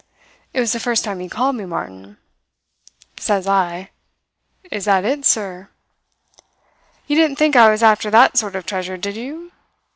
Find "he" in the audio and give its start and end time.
1.19-1.29